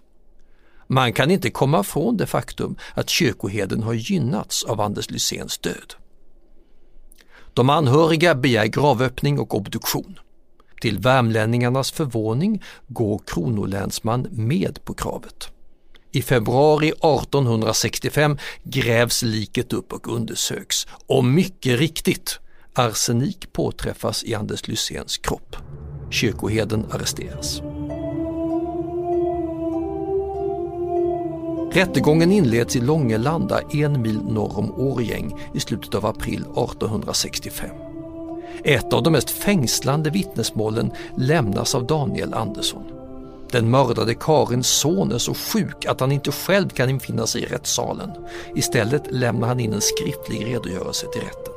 Man 0.91 1.13
kan 1.13 1.31
inte 1.31 1.49
komma 1.49 1.83
från 1.83 2.17
det 2.17 2.25
faktum 2.25 2.75
att 2.93 3.09
kyrkoheden 3.09 3.83
har 3.83 3.93
gynnats 3.93 4.63
av 4.63 4.81
Anders 4.81 5.11
Lyséns 5.11 5.57
död. 5.57 5.93
De 7.53 7.69
anhöriga 7.69 8.35
begär 8.35 8.65
gravöppning 8.65 9.39
och 9.39 9.55
obduktion. 9.55 10.19
Till 10.81 10.99
värmlänningarnas 10.99 11.91
förvåning 11.91 12.63
går 12.87 13.21
kronolänsman 13.25 14.27
med 14.31 14.85
på 14.85 14.93
kravet. 14.93 15.49
I 16.11 16.21
februari 16.21 16.87
1865 16.87 18.37
grävs 18.63 19.23
liket 19.23 19.73
upp 19.73 19.93
och 19.93 20.15
undersöks 20.15 20.87
och 21.07 21.25
mycket 21.25 21.79
riktigt, 21.79 22.39
arsenik 22.73 23.53
påträffas 23.53 24.23
i 24.23 24.35
Anders 24.35 24.67
Lyséns 24.67 25.17
kropp. 25.17 25.55
Kyrkoheden 26.11 26.85
arresteras. 26.91 27.61
Rättegången 31.71 32.31
inleds 32.31 32.75
i 32.75 32.79
Långelanda 32.79 33.61
en 33.71 34.01
mil 34.01 34.21
norr 34.23 34.57
om 34.57 34.71
Årjäng 34.79 35.35
i 35.53 35.59
slutet 35.59 35.95
av 35.95 36.05
april 36.05 36.41
1865. 36.41 37.69
Ett 38.63 38.93
av 38.93 39.03
de 39.03 39.09
mest 39.09 39.29
fängslande 39.29 40.09
vittnesmålen 40.09 40.91
lämnas 41.17 41.75
av 41.75 41.85
Daniel 41.85 42.33
Andersson. 42.33 42.83
Den 43.51 43.69
mördade 43.69 44.13
Karins 44.13 44.67
son 44.67 45.11
är 45.11 45.17
så 45.17 45.33
sjuk 45.33 45.85
att 45.85 45.99
han 45.99 46.11
inte 46.11 46.31
själv 46.31 46.69
kan 46.69 46.89
infinna 46.89 47.27
sig 47.27 47.41
i 47.41 47.45
rättssalen. 47.45 48.09
Istället 48.55 49.03
lämnar 49.11 49.47
han 49.47 49.59
in 49.59 49.73
en 49.73 49.81
skriftlig 49.81 50.45
redogörelse 50.45 51.05
till 51.13 51.21
rätten. 51.21 51.53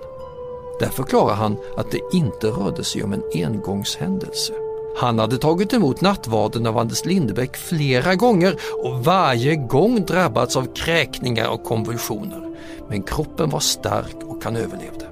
Där 0.80 0.88
förklarar 0.88 1.34
han 1.34 1.56
att 1.76 1.90
det 1.90 2.00
inte 2.12 2.46
rörde 2.46 2.84
sig 2.84 3.02
om 3.02 3.12
en 3.12 3.22
engångshändelse. 3.34 4.52
Han 4.96 5.18
hade 5.18 5.38
tagit 5.38 5.72
emot 5.72 6.00
nattvarden 6.00 6.66
av 6.66 6.78
Anders 6.78 7.04
Lindbäck 7.04 7.56
flera 7.56 8.14
gånger 8.14 8.56
och 8.84 9.04
varje 9.04 9.56
gång 9.56 10.04
drabbats 10.04 10.56
av 10.56 10.74
kräkningar 10.74 11.48
och 11.48 11.64
konvulsioner. 11.64 12.56
Men 12.88 13.02
kroppen 13.02 13.50
var 13.50 13.60
stark 13.60 14.16
och 14.22 14.44
han 14.44 14.56
överlevde. 14.56 15.08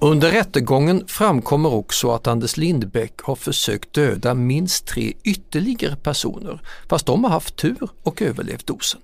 Under 0.00 0.30
rättegången 0.30 1.04
framkommer 1.06 1.74
också 1.74 2.10
att 2.10 2.26
Anders 2.26 2.56
Lindbäck 2.56 3.20
har 3.22 3.36
försökt 3.36 3.92
döda 3.92 4.34
minst 4.34 4.86
tre 4.86 5.12
ytterligare 5.24 5.96
personer 5.96 6.60
fast 6.88 7.06
de 7.06 7.24
har 7.24 7.30
haft 7.30 7.56
tur 7.56 7.88
och 8.02 8.22
överlevt 8.22 8.66
dosen. 8.66 9.00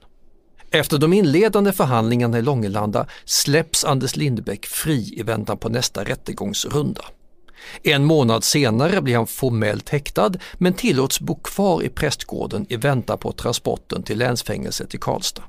Efter 0.71 0.99
de 0.99 1.13
inledande 1.13 1.73
förhandlingarna 1.73 2.39
i 2.39 2.43
Långelanda 2.43 3.07
släpps 3.25 3.85
Anders 3.85 4.17
Lindbäck 4.17 4.67
fri 4.67 5.15
i 5.17 5.23
väntan 5.23 5.59
på 5.59 5.69
nästa 5.69 6.05
rättegångsrunda. 6.05 7.03
En 7.83 8.05
månad 8.05 8.45
senare 8.45 9.03
blir 9.03 9.17
han 9.17 9.27
formellt 9.27 9.89
häktad 9.89 10.33
men 10.55 10.75
tillåts 10.75 11.21
bo 11.21 11.35
kvar 11.35 11.83
i 11.83 11.89
prästgården 11.89 12.67
i 12.69 12.77
väntan 12.77 13.19
på 13.19 13.33
transporten 13.33 14.03
till 14.03 14.19
länsfängelset 14.19 14.95
i 14.95 14.99
Karlstad. 14.99 15.43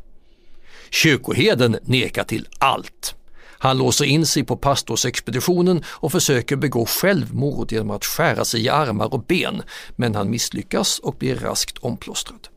Kyrkoheden 0.89 1.78
nekar 1.84 2.24
till 2.24 2.48
allt. 2.58 3.16
Han 3.62 3.78
låser 3.78 4.06
in 4.06 4.25
sig 4.25 4.44
på 4.44 4.58
pastorsexpeditionen 4.58 5.84
och 5.88 6.12
försöker 6.12 6.56
begå 6.56 6.86
självmord 6.86 7.72
genom 7.72 7.92
att 7.92 8.06
skära 8.06 8.46
sig 8.46 8.66
i 8.66 8.70
armar 8.70 9.13
och 9.13 9.24
ben, 9.24 9.62
men 9.96 10.16
han 10.16 10.30
misslyckas 10.30 11.00
och 11.00 11.16
blir 11.16 11.36
raskt 11.36 11.78
omplåstrad. 11.78 12.48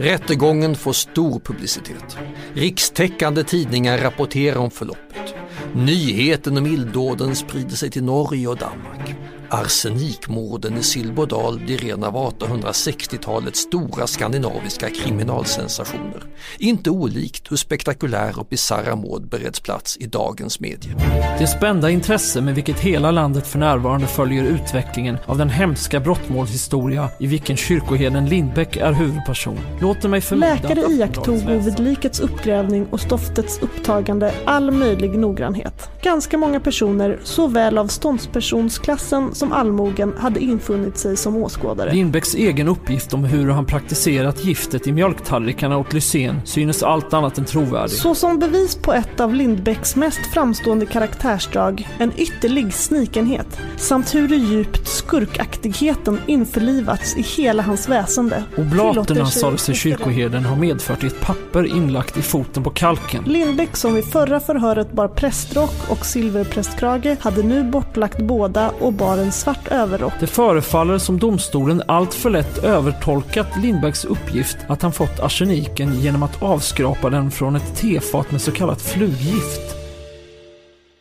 Rättegången 0.00 0.74
får 0.74 0.92
stor 0.92 1.40
publicitet. 1.40 2.18
Rikstäckande 2.54 3.44
tidningar 3.44 3.98
rapporterar 3.98 4.56
om 4.56 4.70
förloppet. 4.70 5.34
Nyheten 5.74 6.58
om 6.58 6.66
illdåden 6.66 7.36
sprider 7.36 7.76
sig 7.76 7.90
till 7.90 8.04
Norge 8.04 8.48
och 8.48 8.56
Danmark. 8.56 9.17
Arsenikmorden 9.50 10.78
i 10.78 10.82
Silbodal 10.82 11.58
blir 11.58 11.84
en 11.84 12.04
av 12.04 12.14
1860-talets 12.14 13.60
stora 13.60 14.06
skandinaviska 14.06 14.90
kriminalsensationer. 14.90 16.22
Inte 16.58 16.90
olikt 16.90 17.52
hur 17.52 17.56
spektakulära 17.56 18.36
och 18.36 18.46
bisarra 18.46 18.96
mord 18.96 19.28
bereds 19.28 19.60
plats 19.60 19.96
i 19.96 20.06
dagens 20.06 20.60
medier. 20.60 20.94
Det 21.38 21.46
spända 21.46 21.90
intresse 21.90 22.40
med 22.40 22.54
vilket 22.54 22.80
hela 22.80 23.10
landet 23.10 23.46
för 23.46 23.58
närvarande 23.58 24.06
följer 24.06 24.44
utvecklingen 24.44 25.16
av 25.26 25.38
den 25.38 25.50
hemska 25.50 26.00
brottmålshistoria 26.00 27.08
i 27.20 27.26
vilken 27.26 27.56
kyrkoherden 27.56 28.26
Lindbäck 28.26 28.76
är 28.76 28.92
huvudperson 28.92 29.58
låter 29.80 30.08
mig 30.08 30.20
förmoda 30.20 30.54
Läkare 30.54 30.92
iakttog 30.92 31.38
vid 31.38 31.78
likets 31.78 32.20
uppgrävning 32.20 32.86
och 32.90 33.00
stoftets 33.00 33.58
upptagande 33.62 34.34
all 34.44 34.70
möjlig 34.70 35.18
noggrannhet. 35.18 35.90
Ganska 36.02 36.38
många 36.38 36.60
personer, 36.60 37.20
såväl 37.24 37.78
av 37.78 37.86
ståndspersonsklassen 37.86 39.34
som 39.38 39.52
allmogen 39.52 40.14
hade 40.18 40.40
infunnit 40.40 40.98
sig 40.98 41.16
som 41.16 41.36
åskådare. 41.36 41.92
Lindbäcks 41.92 42.34
egen 42.34 42.68
uppgift 42.68 43.14
om 43.14 43.24
hur 43.24 43.50
han 43.50 43.66
praktiserat 43.66 44.44
giftet 44.44 44.86
i 44.86 44.92
mjölktallrikarna 44.92 45.78
åt 45.78 45.92
Lysén 45.92 46.40
synes 46.44 46.82
allt 46.82 47.12
annat 47.12 47.38
än 47.38 47.44
trovärdig. 47.44 47.90
Så 47.90 48.14
som 48.14 48.38
bevis 48.38 48.76
på 48.76 48.92
ett 48.92 49.20
av 49.20 49.34
Lindbäcks 49.34 49.96
mest 49.96 50.20
framstående 50.34 50.86
karaktärsdrag, 50.86 51.88
en 51.98 52.12
ytterlig 52.16 52.74
snikenhet, 52.74 53.60
samt 53.76 54.14
hur 54.14 54.28
djupt 54.28 54.88
skurkaktigheten 54.88 56.20
införlivats 56.26 57.16
i 57.16 57.22
hela 57.22 57.62
hans 57.62 57.88
väsende. 57.88 58.44
Oblaterna 58.56 59.26
sade 59.26 59.58
sig 59.58 59.74
kyrkoherden 59.74 60.44
ha 60.44 60.56
medfört 60.56 61.04
i 61.04 61.06
ett 61.06 61.20
papper 61.20 61.76
inlagt 61.76 62.16
i 62.16 62.22
foten 62.22 62.62
på 62.62 62.70
kalken. 62.70 63.24
Lindbäck 63.24 63.76
som 63.76 63.94
vid 63.94 64.04
förra 64.04 64.40
förhöret 64.40 64.92
bar 64.92 65.08
prästrock 65.08 65.90
och 65.90 66.06
silverprästkrage 66.06 67.16
hade 67.20 67.42
nu 67.42 67.64
bortlagt 67.98 68.18
båda 68.18 68.70
och 68.70 68.92
bar 68.92 69.18
en 69.18 69.32
svart 69.32 69.68
överrock. 69.68 70.12
Det 70.20 70.26
förefaller 70.26 70.98
som 70.98 71.18
domstolen 71.18 71.82
allt 71.88 72.14
för 72.14 72.30
lätt 72.30 72.58
övertolkat 72.58 73.46
Lindbergs 73.62 74.04
uppgift 74.04 74.56
att 74.68 74.82
han 74.82 74.92
fått 74.92 75.20
arseniken 75.20 76.00
genom 76.00 76.22
att 76.22 76.42
avskrapa 76.42 77.10
den 77.10 77.30
från 77.30 77.56
ett 77.56 77.76
tefat 77.76 78.30
med 78.30 78.42
så 78.42 78.52
kallat 78.52 78.82
fluggift. 78.82 79.76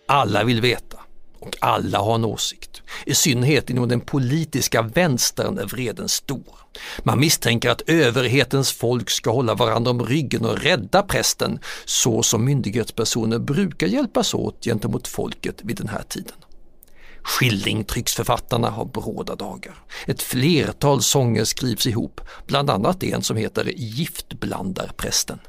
Alla 0.08 0.44
vill 0.44 0.62
veta 0.62 0.98
och 1.40 1.56
alla 1.62 2.00
har 2.00 2.16
en 2.16 2.26
åsikt. 2.26 2.82
I 3.06 3.16
synnerhet 3.16 3.70
inom 3.70 3.90
den 3.90 4.02
politiska 4.02 4.82
vänstern 4.82 5.58
är 5.58 5.66
vreden 5.66 6.10
stor. 6.10 6.58
Man 7.04 7.20
misstänker 7.20 7.70
att 7.70 7.90
överhetens 7.90 8.72
folk 8.72 9.10
ska 9.10 9.32
hålla 9.32 9.56
varandra 9.56 9.92
om 9.92 10.06
ryggen 10.06 10.46
och 10.46 10.58
rädda 10.58 11.04
prästen 11.04 11.60
så 11.86 12.24
som 12.24 12.46
myndighetspersoner 12.46 13.40
brukar 13.40 13.88
hjälpas 13.88 14.34
åt 14.34 14.64
gentemot 14.64 15.08
folket 15.08 15.60
vid 15.64 15.78
den 15.78 15.88
här 15.88 16.04
tiden. 16.10 16.36
Skillingtrycksförfattarna 17.28 18.70
har 18.70 18.86
bråda 18.86 19.36
dagar. 19.36 19.76
Ett 20.06 20.22
flertal 20.22 21.02
sånger 21.02 21.44
skrivs 21.44 21.88
ihop, 21.88 22.22
bland 22.48 22.70
annat 22.70 23.04
en 23.04 23.22
som 23.22 23.38
heter 23.38 23.72
Giftblandarprästen. 23.76 25.40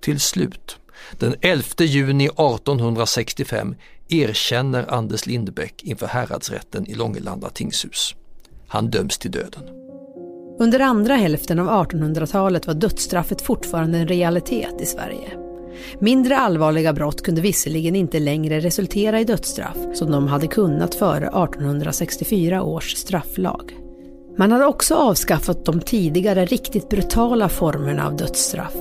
Till 0.00 0.20
slut, 0.20 0.76
den 1.18 1.34
11 1.40 1.64
juni 1.78 2.24
1865 2.24 3.74
erkänner 4.08 4.94
Anders 4.94 5.26
Lindbäck 5.26 5.82
inför 5.82 6.06
häradsrätten 6.06 6.86
i 6.86 6.94
Långelanda 6.94 7.50
tingshus. 7.50 8.14
Han 8.68 8.90
döms 8.90 9.18
till 9.18 9.30
döden. 9.30 9.62
Under 10.58 10.80
andra 10.80 11.14
hälften 11.14 11.58
av 11.58 11.86
1800-talet 11.86 12.66
var 12.66 12.74
dödsstraffet 12.74 13.42
fortfarande 13.42 13.98
en 13.98 14.08
realitet 14.08 14.80
i 14.80 14.86
Sverige. 14.86 15.49
Mindre 15.98 16.36
allvarliga 16.36 16.92
brott 16.92 17.22
kunde 17.22 17.40
visserligen 17.40 17.96
inte 17.96 18.18
längre 18.18 18.60
resultera 18.60 19.20
i 19.20 19.24
dödsstraff 19.24 19.76
som 19.94 20.10
de 20.10 20.28
hade 20.28 20.46
kunnat 20.46 20.94
före 20.94 21.26
1864 21.26 22.62
års 22.62 22.94
strafflag. 22.96 23.76
Man 24.38 24.52
hade 24.52 24.66
också 24.66 24.94
avskaffat 24.94 25.64
de 25.64 25.80
tidigare 25.80 26.44
riktigt 26.44 26.88
brutala 26.88 27.48
formerna 27.48 28.06
av 28.06 28.16
dödsstraff. 28.16 28.74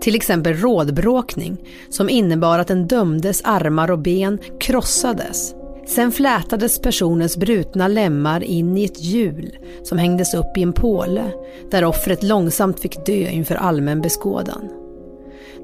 Till 0.00 0.14
exempel 0.14 0.54
rådbråkning 0.54 1.56
som 1.90 2.08
innebar 2.08 2.58
att 2.58 2.68
den 2.68 2.86
dömdes 2.86 3.42
armar 3.44 3.90
och 3.90 3.98
ben 3.98 4.38
krossades. 4.60 5.54
Sen 5.86 6.12
flätades 6.12 6.78
personens 6.78 7.36
brutna 7.36 7.88
lemmar 7.88 8.42
in 8.42 8.76
i 8.76 8.84
ett 8.84 9.02
hjul 9.02 9.58
som 9.82 9.98
hängdes 9.98 10.34
upp 10.34 10.56
i 10.56 10.62
en 10.62 10.72
påle 10.72 11.32
där 11.70 11.84
offret 11.84 12.22
långsamt 12.22 12.80
fick 12.80 13.06
dö 13.06 13.28
inför 13.28 13.54
allmän 13.54 14.00
beskådan. 14.00 14.77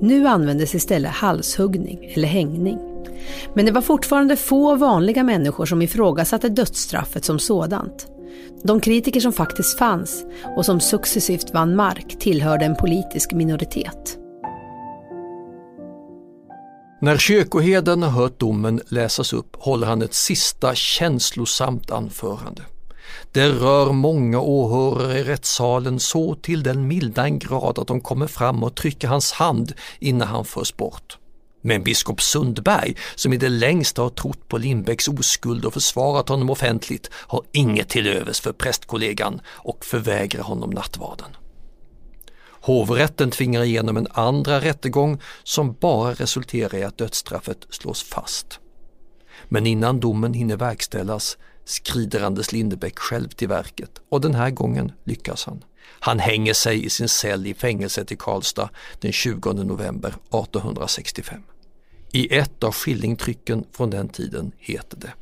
Nu 0.01 0.27
användes 0.27 0.75
istället 0.75 1.13
halshuggning 1.13 2.13
eller 2.15 2.29
hängning. 2.29 2.79
Men 3.55 3.67
det 3.67 3.73
var 3.73 3.83
fortfarande 3.83 4.37
få 4.37 4.77
vanliga 4.77 5.23
människor 5.23 5.67
som 5.67 5.83
ifrågasatte 5.83 6.49
dödsstraffet 6.49 7.25
som 7.25 7.39
sådant. 7.39 8.07
De 8.63 8.81
kritiker 8.81 9.21
som 9.21 9.33
faktiskt 9.33 9.79
fanns 9.79 10.25
och 10.57 10.65
som 10.65 10.81
successivt 10.81 11.55
vann 11.55 11.77
mark 11.77 12.19
tillhörde 12.19 12.65
en 12.65 12.77
politisk 12.77 13.33
minoritet. 13.33 14.19
När 17.01 17.17
kyrkoherden 17.17 18.03
har 18.03 18.11
hört 18.11 18.41
domen 18.41 18.81
läsas 18.89 19.33
upp 19.33 19.57
håller 19.57 19.87
han 19.87 20.03
ett 20.03 20.15
sista 20.15 20.75
känslosamt 20.75 21.91
anförande. 21.91 22.63
Det 23.33 23.49
rör 23.49 23.93
många 23.93 24.41
åhörare 24.41 25.19
i 25.19 25.25
rättssalen 25.25 26.01
så 26.01 26.35
till 26.35 26.63
den 26.63 26.89
milda 26.89 27.25
en 27.25 27.39
grad 27.39 27.79
att 27.79 27.87
de 27.87 28.01
kommer 28.01 28.27
fram 28.27 28.63
och 28.65 28.75
trycker 28.75 29.09
hans 29.09 29.33
hand 29.33 29.73
innan 29.99 30.29
han 30.29 30.45
förs 30.45 30.77
bort. 30.77 31.19
Men 31.67 31.83
biskop 31.83 32.23
Sundberg, 32.23 32.97
som 33.15 33.33
i 33.33 33.37
det 33.37 33.49
längsta 33.49 34.03
har 34.03 34.11
trott 34.11 34.49
på 34.49 34.59
Lindbäcks 34.59 35.09
oskuld 35.09 35.65
och 35.65 35.73
försvarat 35.73 36.29
honom 36.29 36.51
offentligt, 36.51 37.11
har 37.13 37.43
inget 37.53 37.89
till 37.89 38.07
övers 38.07 38.41
för 38.41 38.53
prästkollegan 38.53 39.41
och 39.47 39.85
förvägrar 39.85 40.43
honom 40.43 40.71
nattvarden. 40.71 41.37
Hovrätten 42.61 43.31
tvingar 43.31 43.63
igenom 43.63 43.97
en 43.97 44.07
andra 44.11 44.61
rättegång 44.61 45.21
som 45.43 45.73
bara 45.81 46.15
resulterar 46.15 46.79
i 46.79 46.85
att 46.85 46.99
dödsstraffet 46.99 47.67
slås 47.71 48.03
fast. 48.03 48.61
Men 49.49 49.67
innan 49.67 50.01
domen 50.01 50.35
hinner 50.35 50.57
verkställas 50.57 51.39
skrider 51.65 52.23
Anders 52.23 52.53
Lindebäck 52.53 52.99
själv 52.99 53.29
till 53.29 53.49
verket 53.49 53.91
och 54.09 54.21
den 54.21 54.35
här 54.35 54.51
gången 54.51 54.93
lyckas 55.05 55.45
han. 55.45 55.65
Han 56.01 56.19
hänger 56.19 56.55
sig 56.55 56.85
i 56.85 56.91
sin 56.91 57.09
cell 57.09 57.47
i 57.47 57.55
fängelset 57.55 58.13
i 58.13 58.17
Karlstad 58.17 58.69
den 59.01 59.13
20 59.13 59.53
november 59.53 60.09
1865. 60.09 61.43
I 62.13 62.37
ett 62.37 62.65
av 62.65 62.73
skillingtrycken 62.73 63.65
från 63.73 63.91
den 63.91 64.09
tiden 64.09 64.53
heter 64.59 64.99
det 64.99 65.13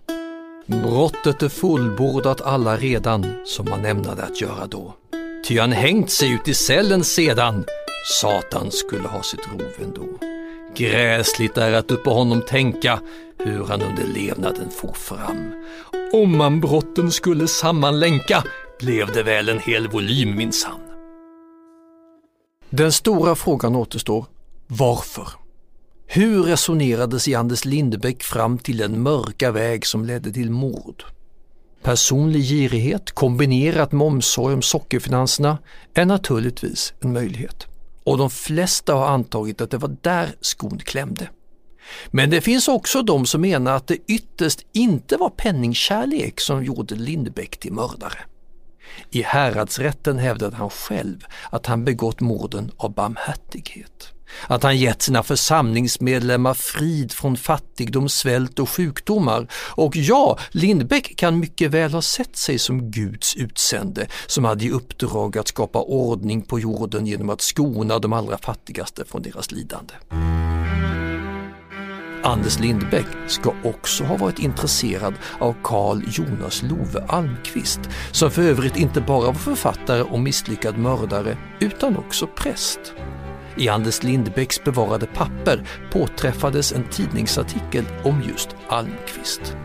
Brottet 0.66 1.42
är 1.42 1.48
fullbordat 1.48 2.40
alla 2.40 2.76
redan 2.76 3.26
som 3.46 3.70
man 3.70 3.84
ämnade 3.84 4.22
att 4.22 4.40
göra 4.40 4.66
då. 4.66 4.94
Ty 5.48 5.58
han 5.58 5.72
hängt 5.72 6.10
sig 6.10 6.32
ut 6.32 6.48
i 6.48 6.54
cellen 6.54 7.04
sedan. 7.04 7.64
Satan 8.20 8.70
skulle 8.70 9.08
ha 9.08 9.22
sitt 9.22 9.48
rov 9.52 9.72
ändå. 9.82 10.18
Gräsligt 10.76 11.58
är 11.58 11.72
att 11.72 11.90
uppe 11.90 12.10
honom 12.10 12.42
tänka 12.42 13.00
hur 13.38 13.64
han 13.64 13.82
under 13.82 14.04
levnaden 14.04 14.70
for 14.70 14.92
fram. 14.92 15.52
Om 16.14 16.36
man 16.36 16.60
brotten 16.60 17.12
skulle 17.12 17.48
sammanlänka 17.48 18.44
blev 18.78 19.12
det 19.12 19.22
väl 19.22 19.48
en 19.48 19.58
hel 19.58 19.88
volym 19.88 20.36
minsann. 20.36 20.80
Den 22.70 22.92
stora 22.92 23.34
frågan 23.34 23.76
återstår, 23.76 24.26
varför? 24.66 25.28
Hur 26.06 26.42
resonerades 26.42 27.28
i 27.28 27.34
Anders 27.34 27.64
Lindebäck 27.64 28.22
fram 28.22 28.58
till 28.58 28.76
den 28.76 29.02
mörka 29.02 29.50
väg 29.50 29.86
som 29.86 30.04
ledde 30.04 30.32
till 30.32 30.50
mord? 30.50 31.04
Personlig 31.82 32.42
girighet 32.42 33.10
kombinerat 33.10 33.92
med 33.92 34.06
omsorg 34.06 34.54
om 34.54 34.62
sockerfinanserna 34.62 35.58
är 35.94 36.04
naturligtvis 36.04 36.94
en 37.00 37.12
möjlighet. 37.12 37.66
Och 38.04 38.18
de 38.18 38.30
flesta 38.30 38.94
har 38.94 39.06
antagit 39.06 39.60
att 39.60 39.70
det 39.70 39.78
var 39.78 39.96
där 40.02 40.34
skon 40.40 40.78
klämde. 40.78 41.28
Men 42.10 42.30
det 42.30 42.40
finns 42.40 42.68
också 42.68 43.02
de 43.02 43.26
som 43.26 43.40
menar 43.40 43.76
att 43.76 43.86
det 43.86 43.98
ytterst 44.06 44.60
inte 44.72 45.16
var 45.16 45.30
penningkärlek 45.30 46.40
som 46.40 46.64
gjorde 46.64 46.94
Lindbäck 46.94 47.56
till 47.56 47.72
mördare. 47.72 48.18
I 49.10 49.22
häradsrätten 49.22 50.18
hävdade 50.18 50.56
han 50.56 50.70
själv 50.70 51.24
att 51.50 51.66
han 51.66 51.84
begått 51.84 52.20
morden 52.20 52.70
av 52.76 52.94
barmhärtighet. 52.94 54.12
Att 54.46 54.62
han 54.62 54.76
gett 54.76 55.02
sina 55.02 55.22
församlingsmedlemmar 55.22 56.54
frid 56.54 57.12
från 57.12 57.36
fattigdom, 57.36 58.08
svält 58.08 58.58
och 58.58 58.70
sjukdomar. 58.70 59.46
Och 59.54 59.96
ja, 59.96 60.38
Lindbäck 60.50 61.16
kan 61.16 61.38
mycket 61.38 61.70
väl 61.70 61.92
ha 61.92 62.02
sett 62.02 62.36
sig 62.36 62.58
som 62.58 62.90
Guds 62.90 63.36
utsände 63.36 64.06
som 64.26 64.44
hade 64.44 64.64
i 64.64 64.70
uppdrag 64.70 65.38
att 65.38 65.48
skapa 65.48 65.82
ordning 65.82 66.42
på 66.42 66.60
jorden 66.60 67.06
genom 67.06 67.30
att 67.30 67.40
skona 67.40 67.98
de 67.98 68.12
allra 68.12 68.38
fattigaste 68.38 69.04
från 69.04 69.22
deras 69.22 69.52
lidande. 69.52 69.94
Anders 72.24 72.58
Lindbäck 72.58 73.06
ska 73.26 73.54
också 73.64 74.04
ha 74.04 74.16
varit 74.16 74.38
intresserad 74.38 75.14
av 75.38 75.54
Carl 75.62 76.02
Jonas 76.06 76.62
Love 76.62 77.04
Almqvist 77.08 77.80
som 78.12 78.30
för 78.30 78.42
övrigt 78.42 78.76
inte 78.76 79.00
bara 79.00 79.26
var 79.26 79.34
författare 79.34 80.02
och 80.02 80.20
misslyckad 80.20 80.78
mördare 80.78 81.36
utan 81.60 81.96
också 81.96 82.26
präst. 82.26 82.80
I 83.56 83.68
Anders 83.68 84.02
Lindbäcks 84.02 84.64
bevarade 84.64 85.06
papper 85.06 85.68
påträffades 85.92 86.72
en 86.72 86.84
tidningsartikel 86.90 87.84
om 88.04 88.22
just 88.28 88.48
Almqvist. 88.68 89.56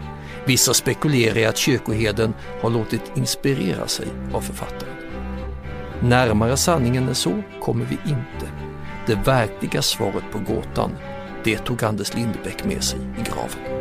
Vissa 0.46 0.74
spekulerar 0.74 1.38
i 1.38 1.46
att 1.46 1.58
kyrkoheden 1.58 2.34
har 2.62 2.70
låtit 2.70 3.12
inspirera 3.16 3.88
sig 3.88 4.08
av 4.34 4.42
författaren. 4.42 4.94
Närmare 6.02 6.58
sanningen 6.58 7.08
än 7.08 7.16
så 7.16 7.44
kommer 7.62 7.86
vi 7.86 7.98
inte. 8.10 8.52
Det 9.08 9.16
verkliga 9.16 9.82
svaret 9.82 10.24
på 10.32 10.40
gåtan, 10.40 10.92
det 11.44 11.58
tog 11.58 11.84
Anders 11.84 12.14
Lindbäck 12.14 12.66
med 12.66 12.84
sig 12.84 13.00
i 13.00 13.22
graven. 13.30 13.78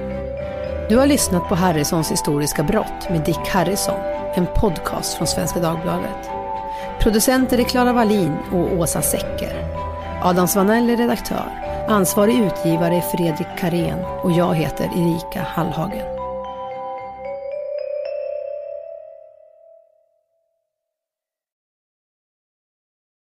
Du 0.89 0.97
har 0.97 1.07
lyssnat 1.07 1.49
på 1.49 1.55
Harrisons 1.55 2.11
historiska 2.11 2.63
brott 2.63 3.11
med 3.11 3.25
Dick 3.25 3.49
Harrison, 3.49 4.01
en 4.35 4.47
podcast 4.47 5.15
från 5.15 5.27
Svenska 5.27 5.61
Dagbladet. 5.61 6.31
Producenter 7.01 7.59
är 7.59 7.65
Klara 7.65 7.93
Wallin 7.93 8.37
och 8.53 8.79
Åsa 8.79 9.03
Secker. 9.03 9.67
Adam 10.23 10.49
Svanell 10.49 10.91
är 10.91 10.97
redaktör. 10.97 11.67
Ansvarig 11.89 12.39
utgivare 12.39 12.97
är 12.97 13.01
Fredrik 13.01 13.59
Karén 13.59 14.05
och 14.23 14.33
jag 14.33 14.55
heter 14.55 14.85
Erika 14.85 15.43
Hallhagen. 15.43 16.16